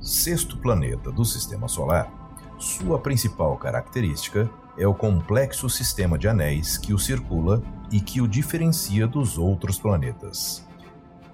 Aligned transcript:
sexto 0.00 0.56
planeta 0.56 1.10
do 1.10 1.24
Sistema 1.24 1.68
Solar, 1.68 2.12
sua 2.58 2.98
principal 2.98 3.56
característica 3.56 4.48
é 4.76 4.86
o 4.86 4.94
complexo 4.94 5.68
sistema 5.68 6.16
de 6.16 6.28
anéis 6.28 6.78
que 6.78 6.92
o 6.92 6.98
circula 6.98 7.62
e 7.90 8.00
que 8.00 8.20
o 8.20 8.28
diferencia 8.28 9.06
dos 9.06 9.38
outros 9.38 9.78
planetas. 9.78 10.66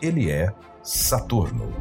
Ele 0.00 0.30
é 0.30 0.52
Saturno. 0.82 1.72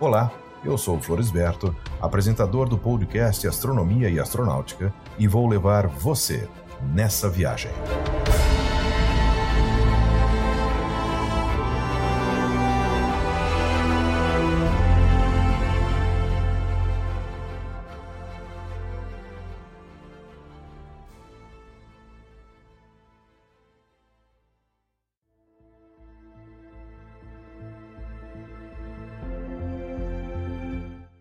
Olá, 0.00 0.32
eu 0.64 0.76
sou 0.78 1.00
Floresberto, 1.00 1.74
apresentador 2.00 2.68
do 2.68 2.78
podcast 2.78 3.46
Astronomia 3.46 4.08
e 4.08 4.18
Astronáutica, 4.18 4.92
e 5.18 5.26
vou 5.26 5.46
levar 5.46 5.86
você 5.86 6.48
nessa 6.92 7.28
viagem. 7.28 7.70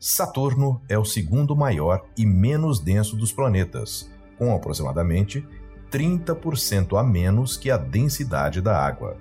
Saturno 0.06 0.82
é 0.90 1.00
o 1.00 1.06
segundo 1.06 1.56
maior 1.56 2.04
e 2.18 2.26
menos 2.26 2.78
denso 2.78 3.16
dos 3.16 3.32
planetas, 3.32 4.12
com 4.38 4.54
aproximadamente 4.54 5.48
30% 5.90 7.00
a 7.00 7.02
menos 7.02 7.56
que 7.56 7.72
a 7.72 7.78
densidade 7.78 8.60
da 8.60 8.78
água. 8.78 9.16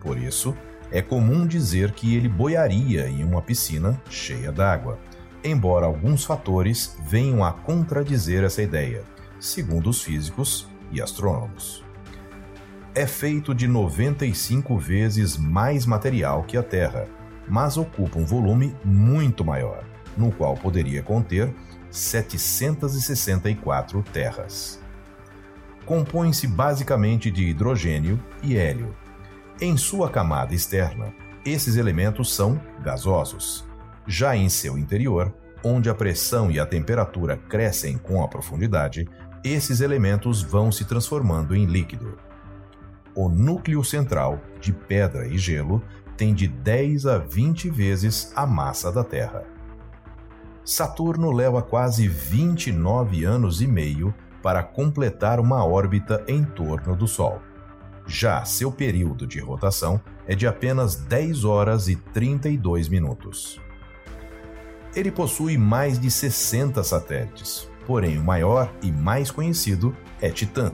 Por 0.00 0.16
isso, 0.16 0.56
é 0.90 1.02
comum 1.02 1.46
dizer 1.46 1.92
que 1.92 2.16
ele 2.16 2.26
boiaria 2.26 3.06
em 3.06 3.22
uma 3.22 3.42
piscina 3.42 4.00
cheia 4.08 4.50
d'água, 4.50 4.98
embora 5.44 5.84
alguns 5.84 6.24
fatores 6.24 6.96
venham 7.04 7.44
a 7.44 7.52
contradizer 7.52 8.42
essa 8.42 8.62
ideia, 8.62 9.04
segundo 9.38 9.90
os 9.90 10.02
físicos 10.02 10.66
e 10.90 11.02
astrônomos. 11.02 11.84
É 12.94 13.06
feito 13.06 13.54
de 13.54 13.68
95 13.68 14.78
vezes 14.78 15.36
mais 15.36 15.84
material 15.84 16.44
que 16.44 16.56
a 16.56 16.62
Terra, 16.62 17.06
mas 17.46 17.76
ocupa 17.76 18.18
um 18.18 18.24
volume 18.24 18.74
muito 18.82 19.44
maior 19.44 19.84
no 20.18 20.32
qual 20.32 20.54
poderia 20.54 21.02
conter 21.02 21.54
764 21.90 24.02
terras. 24.12 24.80
Compõe-se 25.86 26.46
basicamente 26.46 27.30
de 27.30 27.44
hidrogênio 27.44 28.22
e 28.42 28.56
hélio. 28.56 28.94
Em 29.60 29.76
sua 29.76 30.10
camada 30.10 30.54
externa, 30.54 31.14
esses 31.44 31.76
elementos 31.76 32.34
são 32.34 32.60
gasosos. 32.82 33.64
Já 34.06 34.36
em 34.36 34.48
seu 34.48 34.76
interior, 34.76 35.32
onde 35.64 35.88
a 35.88 35.94
pressão 35.94 36.50
e 36.50 36.60
a 36.60 36.66
temperatura 36.66 37.36
crescem 37.36 37.96
com 37.96 38.22
a 38.22 38.28
profundidade, 38.28 39.08
esses 39.42 39.80
elementos 39.80 40.42
vão 40.42 40.70
se 40.70 40.84
transformando 40.84 41.56
em 41.56 41.64
líquido. 41.64 42.18
O 43.14 43.28
núcleo 43.28 43.82
central, 43.82 44.40
de 44.60 44.72
pedra 44.72 45.26
e 45.26 45.38
gelo, 45.38 45.82
tem 46.16 46.34
de 46.34 46.46
10 46.46 47.06
a 47.06 47.18
20 47.18 47.70
vezes 47.70 48.32
a 48.36 48.46
massa 48.46 48.92
da 48.92 49.02
Terra. 49.02 49.57
Saturno 50.68 51.32
leva 51.32 51.62
quase 51.62 52.06
29 52.06 53.24
anos 53.24 53.62
e 53.62 53.66
meio 53.66 54.14
para 54.42 54.62
completar 54.62 55.40
uma 55.40 55.64
órbita 55.64 56.22
em 56.28 56.44
torno 56.44 56.94
do 56.94 57.08
Sol. 57.08 57.40
Já 58.06 58.44
seu 58.44 58.70
período 58.70 59.26
de 59.26 59.40
rotação 59.40 59.98
é 60.26 60.34
de 60.34 60.46
apenas 60.46 60.94
10 60.94 61.46
horas 61.46 61.88
e 61.88 61.96
32 61.96 62.86
minutos. 62.86 63.58
Ele 64.94 65.10
possui 65.10 65.56
mais 65.56 65.98
de 65.98 66.10
60 66.10 66.84
satélites, 66.84 67.66
porém 67.86 68.18
o 68.18 68.22
maior 68.22 68.70
e 68.82 68.92
mais 68.92 69.30
conhecido 69.30 69.96
é 70.20 70.28
Titã, 70.28 70.70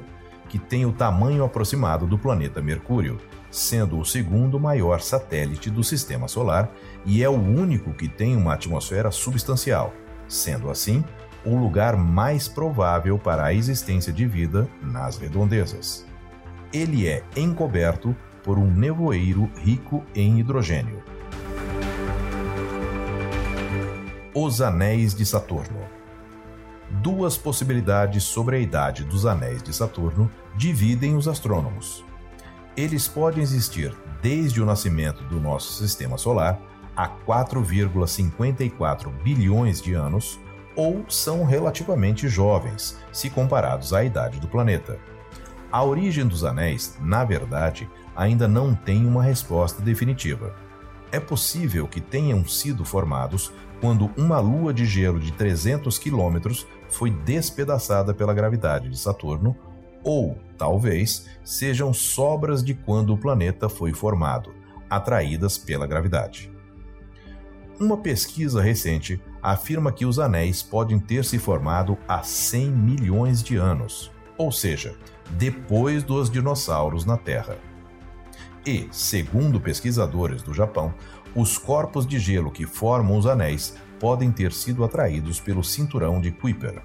que 0.48 0.58
tem 0.58 0.84
o 0.84 0.92
tamanho 0.92 1.44
aproximado 1.44 2.04
do 2.04 2.18
planeta 2.18 2.60
Mercúrio, 2.60 3.20
sendo 3.54 4.00
o 4.00 4.04
segundo 4.04 4.58
maior 4.58 5.00
satélite 5.00 5.70
do 5.70 5.84
sistema 5.84 6.26
solar 6.26 6.68
e 7.06 7.22
é 7.22 7.28
o 7.28 7.40
único 7.40 7.94
que 7.94 8.08
tem 8.08 8.36
uma 8.36 8.54
atmosfera 8.54 9.12
substancial, 9.12 9.94
sendo 10.26 10.68
assim 10.68 11.04
o 11.46 11.54
lugar 11.54 11.96
mais 11.96 12.48
provável 12.48 13.16
para 13.16 13.44
a 13.44 13.54
existência 13.54 14.12
de 14.12 14.26
vida 14.26 14.68
nas 14.82 15.18
redondezas. 15.18 16.04
Ele 16.72 17.06
é 17.06 17.22
encoberto 17.36 18.16
por 18.42 18.58
um 18.58 18.68
nevoeiro 18.68 19.48
rico 19.62 20.04
em 20.16 20.40
hidrogênio. 20.40 21.00
Os 24.34 24.60
Anéis 24.60 25.14
de 25.14 25.24
Saturno 25.24 25.78
Duas 26.90 27.38
possibilidades 27.38 28.24
sobre 28.24 28.56
a 28.56 28.58
idade 28.58 29.04
dos 29.04 29.24
anéis 29.26 29.62
de 29.62 29.72
Saturno 29.72 30.28
dividem 30.56 31.16
os 31.16 31.28
astrônomos 31.28 32.04
eles 32.76 33.08
podem 33.08 33.42
existir 33.42 33.96
desde 34.20 34.62
o 34.62 34.66
nascimento 34.66 35.24
do 35.24 35.40
nosso 35.40 35.72
sistema 35.72 36.18
solar 36.18 36.60
há 36.96 37.08
4,54 37.08 39.10
bilhões 39.22 39.80
de 39.80 39.94
anos 39.94 40.38
ou 40.76 41.04
são 41.08 41.44
relativamente 41.44 42.28
jovens, 42.28 42.98
se 43.12 43.30
comparados 43.30 43.92
à 43.92 44.02
idade 44.04 44.40
do 44.40 44.48
planeta. 44.48 44.98
A 45.70 45.84
origem 45.84 46.26
dos 46.26 46.42
anéis, 46.44 46.96
na 47.00 47.24
verdade, 47.24 47.88
ainda 48.14 48.46
não 48.48 48.74
tem 48.74 49.06
uma 49.06 49.22
resposta 49.22 49.82
definitiva. 49.82 50.54
É 51.12 51.20
possível 51.20 51.86
que 51.86 52.00
tenham 52.00 52.44
sido 52.46 52.82
formados 52.84 53.52
quando 53.80 54.10
uma 54.16 54.40
lua 54.40 54.72
de 54.72 54.84
gelo 54.84 55.20
de 55.20 55.32
300 55.32 55.98
quilômetros 55.98 56.66
foi 56.88 57.10
despedaçada 57.10 58.14
pela 58.14 58.34
gravidade 58.34 58.88
de 58.88 58.98
Saturno 58.98 59.56
ou, 60.04 60.38
talvez, 60.58 61.26
sejam 61.42 61.92
sobras 61.92 62.62
de 62.62 62.74
quando 62.74 63.14
o 63.14 63.18
planeta 63.18 63.68
foi 63.68 63.92
formado, 63.92 64.54
atraídas 64.88 65.58
pela 65.58 65.86
gravidade. 65.86 66.52
Uma 67.80 67.96
pesquisa 67.96 68.62
recente 68.62 69.20
afirma 69.42 69.90
que 69.90 70.06
os 70.06 70.18
anéis 70.18 70.62
podem 70.62 70.98
ter 70.98 71.24
se 71.24 71.38
formado 71.38 71.98
há 72.06 72.22
100 72.22 72.70
milhões 72.70 73.42
de 73.42 73.56
anos, 73.56 74.12
ou 74.38 74.52
seja, 74.52 74.94
depois 75.30 76.04
dos 76.04 76.30
dinossauros 76.30 77.04
na 77.04 77.16
Terra. 77.16 77.56
E, 78.64 78.88
segundo 78.92 79.60
pesquisadores 79.60 80.42
do 80.42 80.54
Japão, 80.54 80.94
os 81.34 81.58
corpos 81.58 82.06
de 82.06 82.18
gelo 82.18 82.50
que 82.50 82.64
formam 82.64 83.18
os 83.18 83.26
anéis 83.26 83.76
podem 83.98 84.30
ter 84.30 84.52
sido 84.52 84.84
atraídos 84.84 85.40
pelo 85.40 85.64
cinturão 85.64 86.20
de 86.20 86.30
Kuiper, 86.30 86.82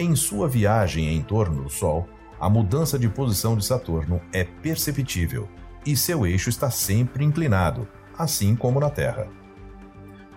em 0.00 0.16
sua 0.16 0.48
viagem 0.48 1.14
em 1.14 1.22
torno 1.22 1.62
do 1.62 1.68
Sol, 1.68 2.08
a 2.40 2.48
mudança 2.48 2.98
de 2.98 3.08
posição 3.08 3.54
de 3.54 3.64
Saturno 3.64 4.20
é 4.32 4.44
perceptível 4.44 5.46
e 5.84 5.94
seu 5.94 6.26
eixo 6.26 6.48
está 6.48 6.70
sempre 6.70 7.22
inclinado, 7.22 7.86
assim 8.16 8.56
como 8.56 8.80
na 8.80 8.88
Terra. 8.88 9.28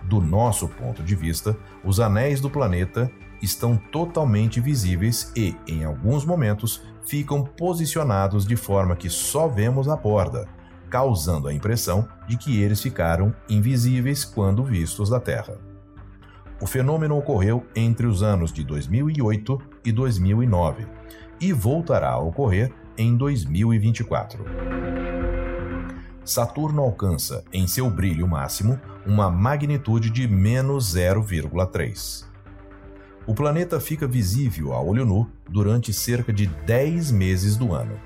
Do 0.02 0.20
nosso 0.20 0.68
ponto 0.68 1.02
de 1.02 1.14
vista, 1.14 1.56
os 1.82 1.98
anéis 1.98 2.40
do 2.40 2.50
planeta 2.50 3.10
estão 3.40 3.76
totalmente 3.90 4.60
visíveis 4.60 5.32
e, 5.34 5.56
em 5.66 5.82
alguns 5.82 6.26
momentos, 6.26 6.82
ficam 7.06 7.42
posicionados 7.42 8.46
de 8.46 8.56
forma 8.56 8.96
que 8.96 9.08
só 9.08 9.48
vemos 9.48 9.88
a 9.88 9.96
borda, 9.96 10.46
causando 10.90 11.48
a 11.48 11.54
impressão 11.54 12.06
de 12.28 12.36
que 12.36 12.60
eles 12.60 12.82
ficaram 12.82 13.34
invisíveis 13.48 14.24
quando 14.24 14.62
vistos 14.62 15.08
da 15.08 15.20
Terra. 15.20 15.73
O 16.60 16.66
fenômeno 16.66 17.16
ocorreu 17.16 17.66
entre 17.74 18.06
os 18.06 18.22
anos 18.22 18.52
de 18.52 18.62
2008 18.62 19.60
e 19.84 19.92
2009 19.92 20.86
e 21.40 21.52
voltará 21.52 22.10
a 22.10 22.18
ocorrer 22.18 22.72
em 22.96 23.16
2024. 23.16 24.44
Saturno 26.24 26.80
alcança, 26.82 27.44
em 27.52 27.66
seu 27.66 27.90
brilho 27.90 28.26
máximo, 28.26 28.80
uma 29.04 29.30
magnitude 29.30 30.08
de 30.08 30.26
menos 30.26 30.94
0,3. 30.94 32.24
O 33.26 33.34
planeta 33.34 33.80
fica 33.80 34.06
visível 34.06 34.72
a 34.72 34.80
olho 34.80 35.04
nu 35.04 35.28
durante 35.48 35.92
cerca 35.92 36.32
de 36.32 36.46
10 36.46 37.10
meses 37.10 37.56
do 37.56 37.74
ano. 37.74 38.00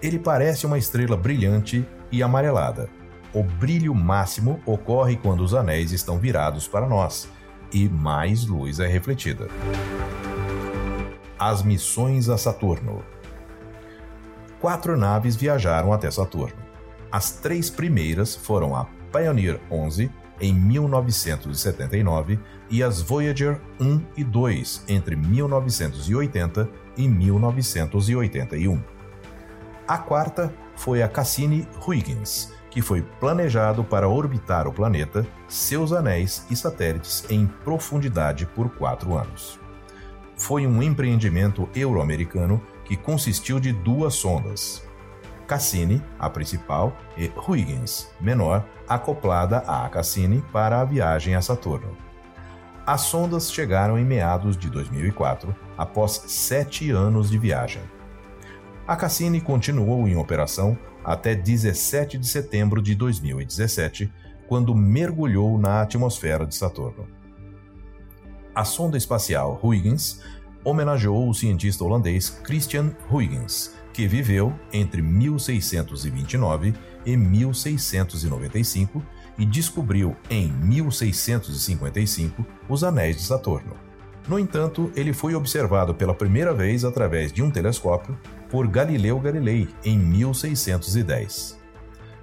Ele 0.00 0.18
parece 0.18 0.66
uma 0.66 0.78
estrela 0.78 1.16
brilhante 1.16 1.86
e 2.10 2.22
amarelada, 2.22 2.88
o 3.34 3.42
brilho 3.42 3.94
máximo 3.94 4.60
ocorre 4.66 5.16
quando 5.16 5.42
os 5.42 5.54
anéis 5.54 5.92
estão 5.92 6.18
virados 6.18 6.68
para 6.68 6.86
nós 6.86 7.28
e 7.72 7.88
mais 7.88 8.46
luz 8.46 8.78
é 8.78 8.86
refletida. 8.86 9.48
As 11.38 11.62
missões 11.62 12.28
a 12.28 12.36
Saturno. 12.36 13.02
Quatro 14.60 14.96
naves 14.96 15.34
viajaram 15.34 15.92
até 15.92 16.10
Saturno. 16.10 16.62
As 17.10 17.32
três 17.32 17.68
primeiras 17.68 18.36
foram 18.36 18.76
a 18.76 18.86
Pioneer 19.10 19.60
11 19.70 20.10
em 20.40 20.52
1979 20.52 22.38
e 22.70 22.82
as 22.82 23.00
Voyager 23.00 23.60
1 23.80 24.02
e 24.16 24.24
2 24.24 24.84
entre 24.88 25.16
1980 25.16 26.68
e 26.96 27.08
1981. 27.08 28.82
A 29.86 29.98
quarta 29.98 30.52
foi 30.76 31.02
a 31.02 31.08
Cassini-Huygens, 31.08 32.52
que 32.72 32.80
foi 32.80 33.02
planejado 33.02 33.84
para 33.84 34.08
orbitar 34.08 34.66
o 34.66 34.72
planeta, 34.72 35.26
seus 35.46 35.92
anéis 35.92 36.46
e 36.50 36.56
satélites 36.56 37.24
em 37.28 37.46
profundidade 37.46 38.46
por 38.46 38.70
quatro 38.70 39.14
anos. 39.14 39.60
Foi 40.34 40.66
um 40.66 40.82
empreendimento 40.82 41.68
euro-americano 41.74 42.60
que 42.82 42.96
consistiu 42.96 43.60
de 43.60 43.72
duas 43.72 44.14
sondas, 44.14 44.82
Cassini, 45.46 46.02
a 46.18 46.30
principal, 46.30 46.96
e 47.14 47.30
Huygens, 47.46 48.10
menor, 48.18 48.64
acoplada 48.88 49.58
à 49.58 49.86
Cassini 49.90 50.42
para 50.50 50.80
a 50.80 50.84
viagem 50.84 51.34
a 51.34 51.42
Saturno. 51.42 51.94
As 52.86 53.02
sondas 53.02 53.52
chegaram 53.52 53.98
em 53.98 54.04
meados 54.04 54.56
de 54.56 54.70
2004, 54.70 55.54
após 55.76 56.24
sete 56.26 56.90
anos 56.90 57.28
de 57.28 57.36
viagem. 57.36 57.82
A 58.88 58.96
Cassini 58.96 59.42
continuou 59.42 60.08
em 60.08 60.16
operação 60.16 60.76
até 61.04 61.34
17 61.34 62.18
de 62.18 62.26
setembro 62.26 62.80
de 62.82 62.94
2017, 62.94 64.12
quando 64.46 64.74
mergulhou 64.74 65.58
na 65.58 65.82
atmosfera 65.82 66.46
de 66.46 66.54
Saturno. 66.54 67.06
A 68.54 68.64
sonda 68.64 68.98
espacial 68.98 69.58
Huygens 69.62 70.20
homenageou 70.64 71.28
o 71.28 71.34
cientista 71.34 71.84
holandês 71.84 72.28
Christian 72.28 72.94
Huygens, 73.10 73.74
que 73.92 74.06
viveu 74.06 74.52
entre 74.72 75.02
1629 75.02 76.74
e 77.04 77.16
1695 77.16 79.02
e 79.38 79.44
descobriu 79.44 80.16
em 80.30 80.52
1655 80.52 82.46
os 82.68 82.84
anéis 82.84 83.16
de 83.16 83.22
Saturno. 83.22 83.74
No 84.28 84.38
entanto, 84.38 84.92
ele 84.94 85.12
foi 85.12 85.34
observado 85.34 85.94
pela 85.94 86.14
primeira 86.14 86.54
vez 86.54 86.84
através 86.84 87.32
de 87.32 87.42
um 87.42 87.50
telescópio 87.50 88.16
por 88.52 88.68
Galileu 88.68 89.18
Galilei 89.18 89.66
em 89.82 89.98
1610. 89.98 91.58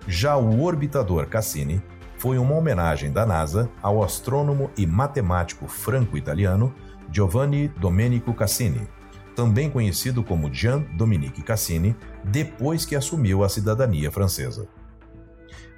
Já 0.08 0.38
o 0.38 0.62
orbitador 0.62 1.26
Cassini 1.26 1.82
foi 2.20 2.38
uma 2.38 2.54
homenagem 2.54 3.12
da 3.12 3.26
NASA 3.26 3.68
ao 3.82 4.04
astrônomo 4.04 4.70
e 4.78 4.86
matemático 4.86 5.68
franco-italiano 5.68 6.72
Giovanni 7.12 7.70
Domenico 7.70 8.32
Cassini, 8.32 8.88
também 9.36 9.72
conhecido 9.72 10.24
como 10.24 10.54
Jean 10.54 10.82
Dominique 10.96 11.42
Cassini, 11.42 11.96
depois 12.24 12.86
que 12.86 12.96
assumiu 12.96 13.44
a 13.44 13.50
cidadania 13.50 14.12
francesa. 14.12 14.68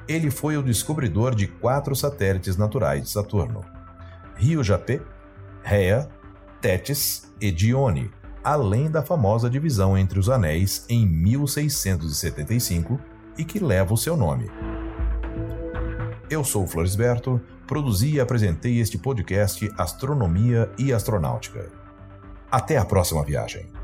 Ele 0.05 0.29
foi 0.29 0.57
o 0.57 0.63
descobridor 0.63 1.33
de 1.33 1.47
quatro 1.47 1.95
satélites 1.95 2.57
naturais 2.57 3.03
de 3.03 3.09
Saturno: 3.09 3.63
Rio 4.35 4.61
Japé, 4.61 4.99
Rhea, 5.63 6.09
Tétis 6.59 7.31
e 7.39 7.51
Dione, 7.51 8.11
além 8.43 8.89
da 8.89 9.01
famosa 9.01 9.49
divisão 9.49 9.97
entre 9.97 10.19
os 10.19 10.29
anéis 10.29 10.85
em 10.89 11.05
1675 11.05 12.99
e 13.37 13.45
que 13.45 13.59
leva 13.59 13.93
o 13.93 13.97
seu 13.97 14.17
nome. 14.17 14.49
Eu 16.29 16.43
sou 16.43 16.65
Florisberto, 16.65 17.41
produzi 17.67 18.15
e 18.15 18.19
apresentei 18.19 18.79
este 18.79 18.97
podcast 18.97 19.69
Astronomia 19.77 20.71
e 20.77 20.93
Astronáutica. 20.93 21.69
Até 22.49 22.77
a 22.77 22.85
próxima 22.85 23.23
viagem. 23.23 23.80